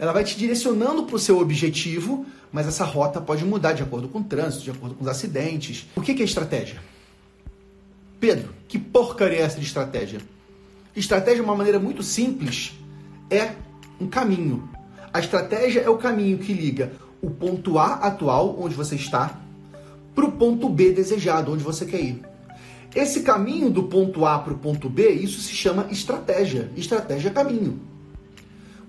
[0.00, 4.08] ela vai te direcionando para o seu objetivo, mas essa rota pode mudar de acordo
[4.08, 5.86] com o trânsito, de acordo com os acidentes.
[5.94, 6.80] O que é estratégia?
[8.18, 10.22] Pedro, que porcaria é essa de estratégia?
[10.96, 12.72] Estratégia, é uma maneira muito simples,
[13.28, 13.52] é
[14.00, 14.70] um caminho.
[15.12, 19.38] A estratégia é o caminho que liga o ponto A atual, onde você está,
[20.14, 22.22] para o ponto B desejado, onde você quer ir.
[22.94, 26.70] Esse caminho do ponto A para o ponto B, isso se chama estratégia.
[26.74, 27.90] Estratégia é caminho.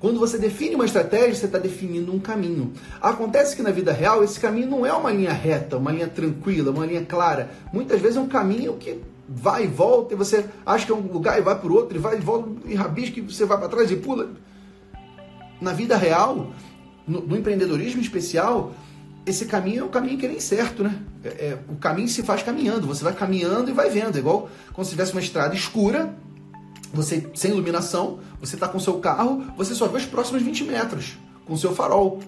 [0.02, 2.74] Quando você define uma estratégia, você está definindo um caminho.
[3.00, 6.72] Acontece que na vida real, esse caminho não é uma linha reta, uma linha tranquila,
[6.72, 7.52] uma linha clara.
[7.72, 11.02] Muitas vezes é um caminho que vai e volta, e você acha que é um
[11.02, 13.60] lugar e vai para o outro, e vai e volta, e rabisca, e você vai
[13.60, 14.32] para trás e pula.
[15.62, 16.52] Na vida real,
[17.08, 18.74] no, no empreendedorismo especial,
[19.24, 21.00] esse caminho é um caminho que nem certo, né?
[21.24, 24.16] É, é, o caminho se faz caminhando, você vai caminhando e vai vendo.
[24.16, 26.12] É igual como se tivesse uma estrada escura,
[26.94, 31.18] você sem iluminação, você está com seu carro, você só vê os próximos 20 metros
[31.46, 32.20] com seu farol.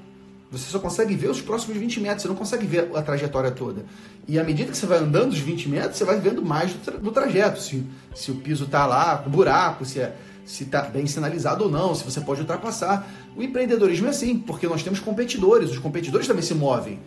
[0.51, 3.85] Você só consegue ver os próximos 20 metros, você não consegue ver a trajetória toda.
[4.27, 6.79] E à medida que você vai andando os 20 metros, você vai vendo mais do,
[6.79, 7.59] tra do trajeto.
[7.59, 10.15] Se, se o piso está lá, com buraco, se é,
[10.45, 13.07] se está bem sinalizado ou não, se você pode ultrapassar.
[13.35, 16.99] O empreendedorismo é assim, porque nós temos competidores, os competidores também se movem.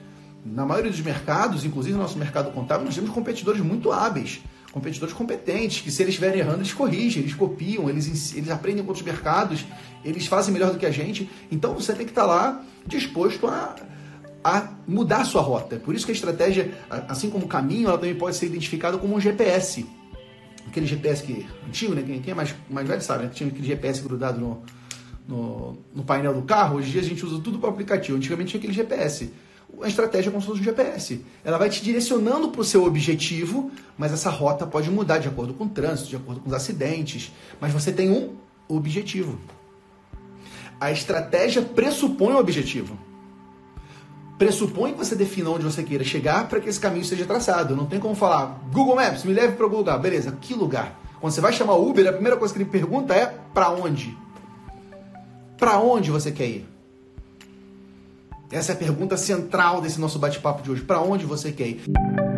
[0.44, 4.40] Na maioria dos mercados, inclusive no nosso mercado contábil, nós temos competidores muito hábeis,
[4.76, 8.90] competidores competentes, que se eles estiverem errando, eles corrigem, eles copiam, eles, eles aprendem com
[8.90, 9.64] outros mercados,
[10.04, 11.30] eles fazem melhor do que a gente.
[11.50, 13.74] Então você tem que estar lá disposto a,
[14.44, 15.76] a mudar a sua rota.
[15.76, 16.74] Por isso que a estratégia,
[17.08, 19.86] assim como o caminho, ela também pode ser identificada como um GPS
[20.68, 22.02] aquele GPS que, antigo, né?
[22.02, 23.30] Quem, quem é mais, mais velho sabe, né?
[23.32, 24.62] Tinha aquele GPS grudado no,
[25.26, 26.78] no, no, painel do carro.
[26.78, 28.16] Hoje em dia a gente usa tudo para aplicativo.
[28.16, 29.32] Antigamente tinha aquele GPS.
[29.82, 31.24] A estratégia é como se fosse um GPS.
[31.44, 35.52] Ela vai te direcionando para o seu objetivo, mas essa rota pode mudar de acordo
[35.54, 37.32] com o trânsito, de acordo com os acidentes.
[37.60, 38.34] Mas você tem um
[38.68, 39.38] objetivo.
[40.80, 42.96] A estratégia pressupõe o objetivo
[44.38, 47.74] pressupõe que você defina onde você queira chegar para que esse caminho seja traçado.
[47.74, 49.98] Não tem como falar, Google Maps, me leve para algum lugar.
[49.98, 50.98] Beleza, que lugar?
[51.20, 54.16] Quando você vai chamar o Uber, a primeira coisa que ele pergunta é para onde?
[55.56, 56.75] Para onde você quer ir?
[58.50, 60.82] Essa é a pergunta central desse nosso bate-papo de hoje.
[60.82, 62.35] Para onde você quer ir?